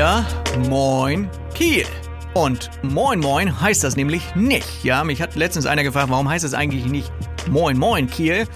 [0.00, 0.26] wieder
[0.70, 1.84] Moin Kiel.
[2.32, 4.82] Und Moin Moin heißt das nämlich nicht.
[4.82, 7.12] Ja, mich hat letztens einer gefragt, warum heißt das eigentlich nicht
[7.50, 8.46] Moin Moin Kiel?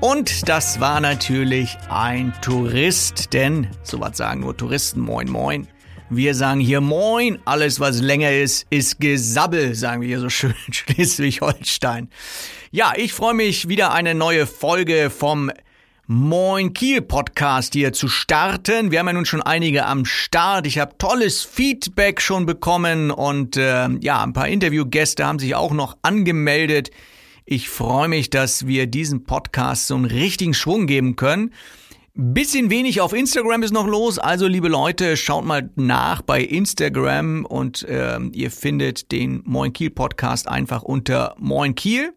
[0.00, 5.68] Und das war natürlich ein Tourist, denn sowas sagen nur Touristen Moin Moin.
[6.08, 10.54] Wir sagen hier Moin, alles was länger ist, ist Gesabbel, sagen wir hier so schön
[10.66, 12.08] in Schleswig-Holstein.
[12.70, 15.50] Ja, ich freue mich wieder eine neue Folge vom
[16.08, 18.92] Moin Kiel Podcast hier zu starten.
[18.92, 20.64] Wir haben ja nun schon einige am Start.
[20.64, 25.72] Ich habe tolles Feedback schon bekommen und äh, ja, ein paar Interviewgäste haben sich auch
[25.72, 26.92] noch angemeldet.
[27.44, 31.52] Ich freue mich, dass wir diesem Podcast so einen richtigen Schwung geben können.
[32.14, 37.44] Bisschen wenig auf Instagram ist noch los, also liebe Leute, schaut mal nach bei Instagram
[37.44, 42.12] und äh, ihr findet den Moin Kiel Podcast einfach unter Moin Kiel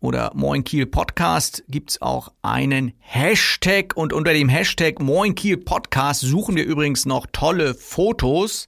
[0.00, 6.22] oder Moin Kiel Podcast gibt's auch einen Hashtag und unter dem Hashtag Moin Kiel Podcast
[6.22, 8.66] suchen wir übrigens noch tolle Fotos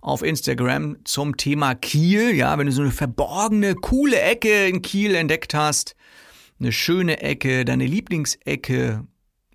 [0.00, 2.34] auf Instagram zum Thema Kiel.
[2.34, 5.94] Ja, wenn du so eine verborgene, coole Ecke in Kiel entdeckt hast,
[6.58, 9.06] eine schöne Ecke, deine Lieblingsecke,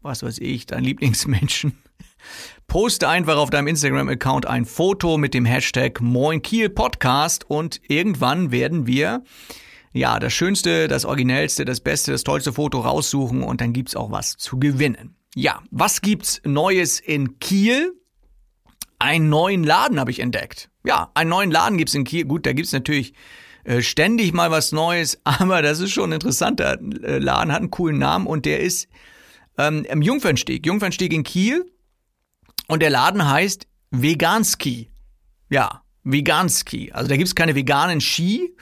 [0.01, 1.77] was weiß ich, dein Lieblingsmenschen.
[2.67, 8.51] Poste einfach auf deinem Instagram-Account ein Foto mit dem Hashtag Moin Kiel Podcast und irgendwann
[8.51, 9.23] werden wir
[9.93, 14.11] ja, das Schönste, das Originellste, das Beste, das tollste Foto raussuchen und dann gibt's auch
[14.11, 15.15] was zu gewinnen.
[15.35, 17.93] Ja, was gibt's Neues in Kiel?
[18.99, 20.69] Einen neuen Laden habe ich entdeckt.
[20.83, 22.25] Ja, einen neuen Laden gibt's in Kiel.
[22.25, 23.13] Gut, da gibt's natürlich
[23.63, 27.71] äh, ständig mal was Neues, aber das ist schon ein interessanter äh, Laden, hat einen
[27.71, 28.87] coolen Namen und der ist
[29.57, 31.71] ähm, im Jungfernstieg, Jungfernstieg in Kiel
[32.67, 34.89] und der Laden heißt Veganski.
[35.49, 36.91] Ja, Veganski.
[36.91, 38.55] Also da gibt's keine veganen Ski,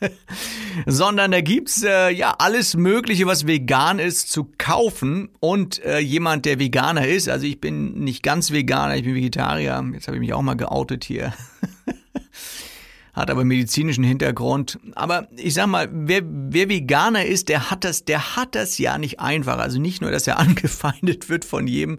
[0.86, 5.28] sondern da gibt's äh, ja alles Mögliche, was vegan ist, zu kaufen.
[5.40, 9.84] Und äh, jemand, der Veganer ist, also ich bin nicht ganz Veganer, ich bin Vegetarier.
[9.92, 11.32] Jetzt habe ich mich auch mal geoutet hier.
[13.12, 14.78] hat aber medizinischen Hintergrund.
[14.94, 18.98] Aber ich sag mal, wer, wer Veganer ist, der hat das, der hat das ja
[18.98, 19.58] nicht einfach.
[19.58, 21.98] Also nicht nur, dass er angefeindet wird von jedem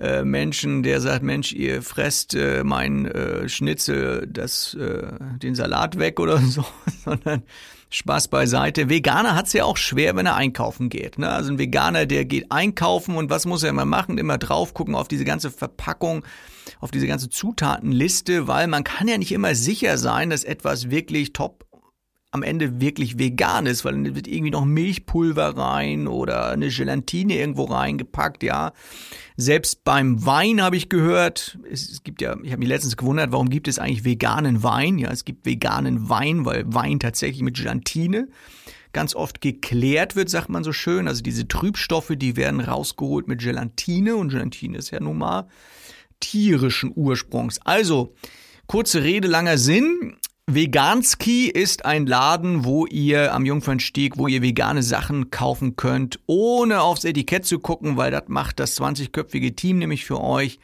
[0.00, 5.08] äh, Menschen, der sagt, Mensch, ihr fresst äh, mein äh, Schnitzel, das, äh,
[5.42, 6.64] den Salat weg oder so,
[7.04, 7.42] sondern
[7.90, 8.88] Spaß beiseite.
[8.88, 11.18] Veganer hat's ja auch schwer, wenn er einkaufen geht.
[11.18, 11.28] Ne?
[11.28, 14.16] Also ein Veganer, der geht einkaufen und was muss er immer machen?
[14.16, 16.24] Immer drauf gucken auf diese ganze Verpackung,
[16.78, 21.32] auf diese ganze Zutatenliste, weil man kann ja nicht immer sicher sein, dass etwas wirklich
[21.32, 21.66] top
[22.32, 27.34] am Ende wirklich vegan ist, weil dann wird irgendwie noch Milchpulver rein oder eine Gelatine
[27.34, 28.72] irgendwo reingepackt, ja.
[29.36, 33.50] Selbst beim Wein habe ich gehört, es, gibt ja, ich habe mich letztens gewundert, warum
[33.50, 34.98] gibt es eigentlich veganen Wein?
[34.98, 38.28] Ja, es gibt veganen Wein, weil Wein tatsächlich mit Gelatine
[38.92, 41.08] ganz oft geklärt wird, sagt man so schön.
[41.08, 45.48] Also diese Trübstoffe, die werden rausgeholt mit Gelatine und Gelatine ist ja nun mal
[46.20, 47.60] tierischen Ursprungs.
[47.64, 48.14] Also,
[48.66, 50.16] kurze Rede, langer Sinn.
[50.46, 56.82] Veganski ist ein Laden, wo ihr am Jungfernstieg, wo ihr vegane Sachen kaufen könnt, ohne
[56.82, 60.58] aufs Etikett zu gucken, weil das macht das 20-köpfige Team nämlich für euch.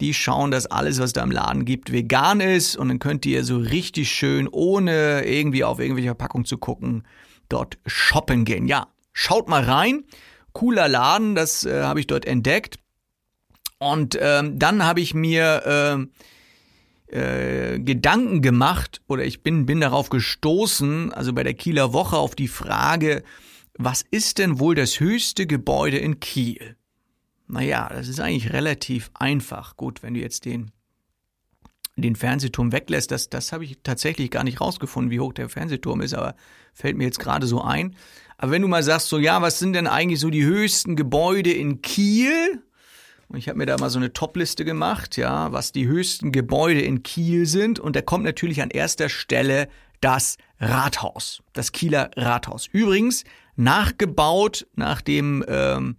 [0.00, 3.44] Die schauen, dass alles, was da im Laden gibt, vegan ist und dann könnt ihr
[3.44, 7.04] so richtig schön, ohne irgendwie auf irgendwelche Verpackung zu gucken,
[7.48, 8.66] dort shoppen gehen.
[8.66, 10.04] Ja, schaut mal rein.
[10.52, 12.78] Cooler Laden, das äh, habe ich dort entdeckt.
[13.78, 16.06] Und ähm, dann habe ich mir äh,
[17.12, 22.34] äh, Gedanken gemacht oder ich bin, bin darauf gestoßen, also bei der Kieler Woche auf
[22.34, 23.22] die Frage,
[23.76, 26.76] was ist denn wohl das höchste Gebäude in Kiel?
[27.48, 29.76] Naja, das ist eigentlich relativ einfach.
[29.76, 30.70] Gut, wenn du jetzt den,
[31.96, 36.02] den Fernsehturm weglässt, das, das habe ich tatsächlich gar nicht rausgefunden, wie hoch der Fernsehturm
[36.02, 36.36] ist, aber
[36.74, 37.96] fällt mir jetzt gerade so ein.
[38.38, 41.52] Aber wenn du mal sagst, so ja, was sind denn eigentlich so die höchsten Gebäude
[41.52, 42.62] in Kiel?
[43.30, 46.80] Und ich habe mir da mal so eine Topliste gemacht, ja, was die höchsten Gebäude
[46.80, 47.78] in Kiel sind.
[47.78, 49.68] Und da kommt natürlich an erster Stelle
[50.00, 52.66] das Rathaus, das Kieler Rathaus.
[52.66, 53.22] Übrigens
[53.54, 55.96] nachgebaut nach dem ähm,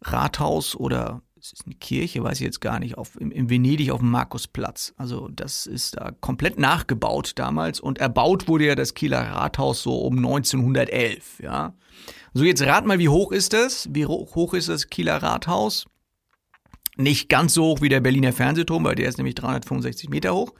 [0.00, 3.90] Rathaus oder es ist eine Kirche, weiß ich jetzt gar nicht, auf, im, in Venedig
[3.90, 4.94] auf dem Markusplatz.
[4.96, 9.98] Also das ist da komplett nachgebaut damals und erbaut wurde ja das Kieler Rathaus so
[9.98, 11.74] um 1911, ja.
[12.32, 13.88] So, jetzt rat mal, wie hoch ist das?
[13.92, 15.84] Wie hoch ist das Kieler Rathaus?
[16.96, 20.54] Nicht ganz so hoch wie der Berliner Fernsehturm, weil der ist nämlich 365 Meter hoch.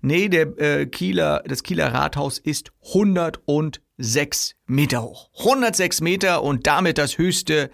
[0.00, 5.30] Nee, der äh, Kieler, das Kieler Rathaus ist 106 Meter hoch.
[5.38, 7.70] 106 Meter und damit das höchste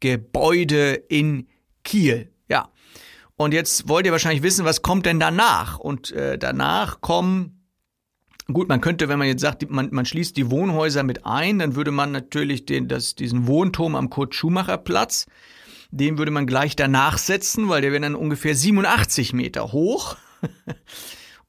[0.00, 1.48] Gebäude in
[1.82, 2.30] Kiel.
[2.48, 2.70] Ja.
[3.36, 5.78] Und jetzt wollt ihr wahrscheinlich wissen, was kommt denn danach?
[5.78, 7.64] Und äh, danach kommen,
[8.52, 11.76] gut, man könnte, wenn man jetzt sagt, man, man schließt die Wohnhäuser mit ein, dann
[11.76, 15.26] würde man natürlich den, das, diesen Wohnturm am Kurt-Schumacher-Platz
[15.90, 20.16] Den würde man gleich danach setzen, weil der wäre dann ungefähr 87 Meter hoch.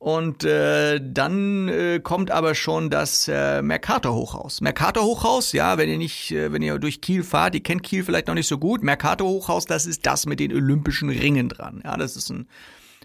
[0.02, 4.60] Und äh, dann äh, kommt aber schon das äh, Mercator Hochhaus.
[4.60, 8.04] Mercator Hochhaus, ja, wenn ihr nicht, äh, wenn ihr durch Kiel fahrt, ihr kennt Kiel
[8.04, 8.82] vielleicht noch nicht so gut.
[8.82, 11.84] Mercator Hochhaus, das ist das mit den Olympischen Ringen dran.
[11.86, 12.48] Ja, das ist ein,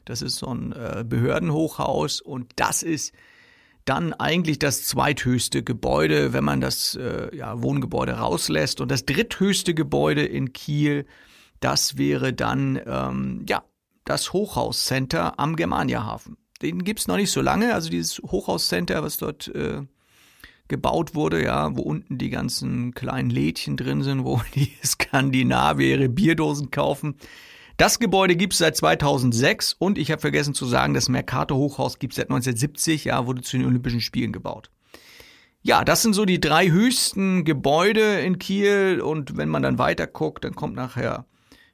[0.07, 3.13] das ist so ein äh, Behördenhochhaus und das ist
[3.87, 8.83] dann eigentlich das zweithöchste Gebäude, wenn man das äh, ja, Wohngebäude rauslässt.
[8.83, 11.07] Und das dritthöchste Gebäude in Kiel,
[11.61, 13.65] das wäre dann ähm, ja
[14.05, 17.75] das Hochhauscenter am Germaniahafen den gibt's noch nicht so lange.
[17.75, 19.83] Also dieses Hochhauscenter, was dort äh,
[20.69, 26.09] gebaut wurde, ja, wo unten die ganzen kleinen Lädchen drin sind, wo die Skandinavier ihre
[26.09, 27.17] Bierdosen kaufen.
[27.77, 32.17] Das Gebäude gibt's seit 2006 und ich habe vergessen zu sagen, das Mercator Hochhaus gibt's
[32.17, 34.71] seit 1970, ja, wurde zu den Olympischen Spielen gebaut.
[35.61, 40.07] Ja, das sind so die drei höchsten Gebäude in Kiel und wenn man dann weiter
[40.07, 41.27] guckt, dann kommt nachher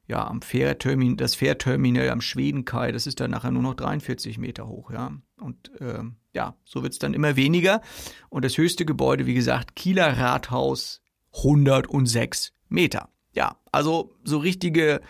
[0.09, 4.67] ja, am Fährtermin, das Fährterminal am Schwedenkai, das ist dann nachher nur noch 43 Meter
[4.67, 5.13] hoch, ja.
[5.39, 6.03] Und äh,
[6.35, 7.81] ja, so wird's dann immer weniger.
[8.29, 11.01] Und das höchste Gebäude, wie gesagt, Kieler Rathaus,
[11.37, 13.09] 106 Meter.
[13.35, 15.01] Ja, also so richtige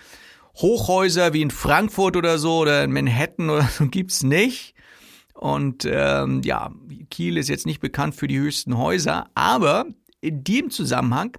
[0.56, 4.74] Hochhäuser wie in Frankfurt oder so oder in Manhattan oder so gibt's nicht.
[5.34, 6.70] Und ähm, ja,
[7.10, 9.86] Kiel ist jetzt nicht bekannt für die höchsten Häuser, aber
[10.20, 11.36] in dem Zusammenhang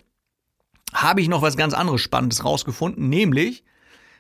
[0.93, 3.63] habe ich noch was ganz anderes Spannendes rausgefunden, nämlich,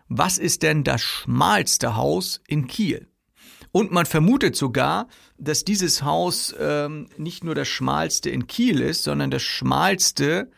[0.07, 3.09] was ist denn das schmalste Haus in Kiel?
[3.71, 5.07] Und man vermutet sogar,
[5.37, 10.51] dass dieses Haus ähm, nicht nur das schmalste in Kiel ist, sondern das schmalste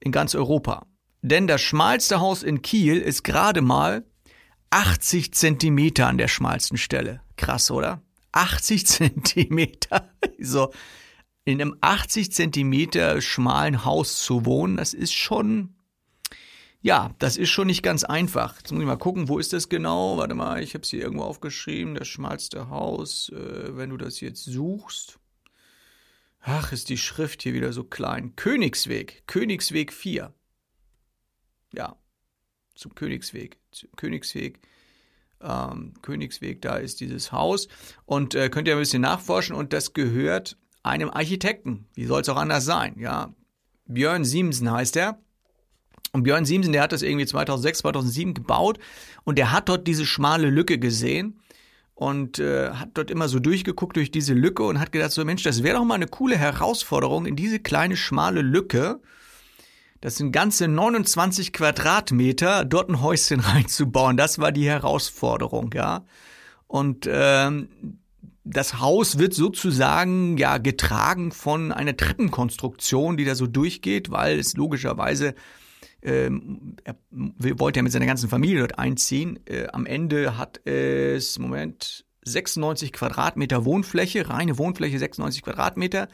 [0.00, 0.86] in ganz Europa.
[1.24, 4.04] Denn das schmalste Haus in Kiel ist gerade mal
[4.68, 7.22] 80 Zentimeter an der schmalsten Stelle.
[7.38, 8.02] Krass, oder?
[8.32, 10.10] 80 Zentimeter.
[10.38, 10.70] So,
[11.46, 15.74] in einem 80 Zentimeter schmalen Haus zu wohnen, das ist schon,
[16.82, 18.58] ja, das ist schon nicht ganz einfach.
[18.58, 20.18] Jetzt muss ich mal gucken, wo ist das genau?
[20.18, 24.20] Warte mal, ich habe es hier irgendwo aufgeschrieben, das schmalste Haus, äh, wenn du das
[24.20, 25.18] jetzt suchst.
[26.42, 28.36] Ach, ist die Schrift hier wieder so klein.
[28.36, 30.34] Königsweg, Königsweg 4.
[31.76, 31.96] Ja,
[32.74, 34.60] zum Königsweg, zum Königsweg.
[35.40, 37.68] Ähm, Königsweg, da ist dieses Haus.
[38.06, 41.86] Und äh, könnt ihr ein bisschen nachforschen und das gehört einem Architekten.
[41.94, 42.96] Wie soll es auch anders sein?
[42.98, 43.34] Ja,
[43.86, 45.18] Björn Siemsen heißt er.
[46.12, 48.78] Und Björn Siemsen, der hat das irgendwie 2006, 2007 gebaut
[49.24, 51.40] und der hat dort diese schmale Lücke gesehen
[51.94, 55.42] und äh, hat dort immer so durchgeguckt durch diese Lücke und hat gedacht, so Mensch,
[55.42, 59.00] das wäre doch mal eine coole Herausforderung, in diese kleine schmale Lücke,
[60.04, 64.18] das sind ganze 29 Quadratmeter, dort ein Häuschen reinzubauen.
[64.18, 66.04] Das war die Herausforderung, ja.
[66.66, 67.70] Und ähm,
[68.44, 74.58] das Haus wird sozusagen ja getragen von einer Treppenkonstruktion, die da so durchgeht, weil es
[74.58, 75.34] logischerweise
[76.02, 76.96] ähm, er
[77.58, 79.40] wollte ja mit seiner ganzen Familie dort einziehen.
[79.46, 86.08] Äh, am Ende hat es, Moment, 96 Quadratmeter Wohnfläche, reine Wohnfläche 96 Quadratmeter.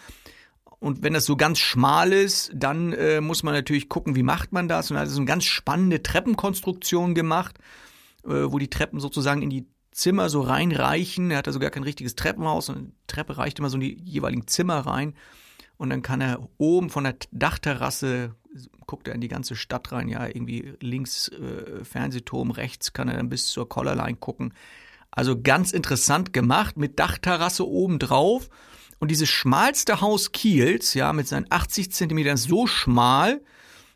[0.80, 4.52] Und wenn das so ganz schmal ist, dann äh, muss man natürlich gucken, wie macht
[4.52, 4.90] man das.
[4.90, 7.58] Und er hat so eine ganz spannende Treppenkonstruktion gemacht,
[8.25, 11.30] äh, wo die Treppen sozusagen in die Zimmer so reinreichen.
[11.30, 14.00] Er hat also gar kein richtiges Treppenhaus, sondern die Treppe reicht immer so in die
[14.02, 15.14] jeweiligen Zimmer rein.
[15.76, 18.34] Und dann kann er oben von der Dachterrasse,
[18.87, 23.16] guckt er in die ganze Stadt rein, ja, irgendwie links äh, Fernsehturm, rechts kann er
[23.16, 24.54] dann bis zur Collarline gucken.
[25.10, 28.49] Also ganz interessant gemacht mit Dachterrasse oben drauf.
[29.00, 33.40] Und dieses schmalste Haus Kiels, ja, mit seinen 80 Zentimetern so schmal,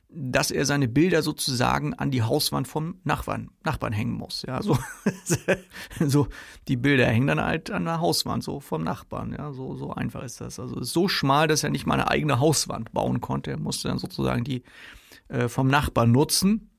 [0.08, 4.44] dass er seine Bilder sozusagen an die Hauswand vom Nachbarn, Nachbarn hängen muss.
[4.46, 4.78] Ja, so,
[6.00, 6.28] so
[6.68, 9.34] die Bilder hängen dann halt an der Hauswand, so vom Nachbarn.
[9.36, 10.58] Ja, so, so einfach ist das.
[10.58, 13.50] Also ist so schmal, dass er nicht mal eine eigene Hauswand bauen konnte.
[13.50, 14.62] Er musste dann sozusagen die
[15.28, 16.70] äh, vom Nachbarn nutzen.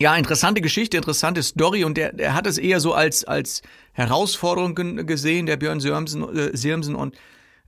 [0.00, 4.74] Ja, interessante Geschichte, interessante Story und der, der hat es eher so als, als Herausforderung
[5.06, 7.16] gesehen, der Björn Sirmsen, äh, Sirmsen und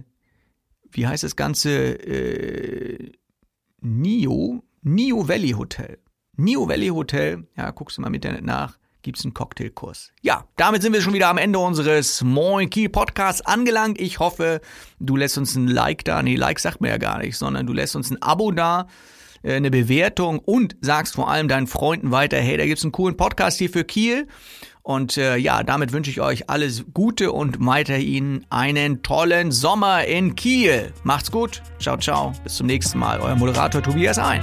[0.96, 1.70] wie heißt das Ganze?
[1.70, 3.12] Äh,
[3.80, 5.98] Nio, Nio Valley Hotel.
[6.36, 10.12] Nio Valley Hotel, ja, guckst du mal im Internet nach, gibt's einen Cocktailkurs.
[10.22, 14.00] Ja, damit sind wir schon wieder am Ende unseres Moin Kiel Podcasts angelangt.
[14.00, 14.60] Ich hoffe,
[14.98, 16.22] du lässt uns ein Like da.
[16.22, 18.86] Nee, Like sagt mir ja gar nicht, sondern du lässt uns ein Abo da
[19.42, 23.16] äh, eine Bewertung und sagst vor allem deinen Freunden weiter, hey, da gibt's einen coolen
[23.16, 24.26] Podcast hier für Kiel
[24.86, 30.36] und äh, ja, damit wünsche ich euch alles Gute und weiterhin einen tollen Sommer in
[30.36, 30.92] Kiel.
[31.02, 31.60] Macht's gut.
[31.80, 32.32] Ciao, ciao.
[32.44, 33.18] Bis zum nächsten Mal.
[33.18, 34.42] Euer Moderator Tobias Ein.